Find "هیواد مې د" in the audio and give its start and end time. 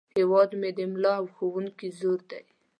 0.17-0.79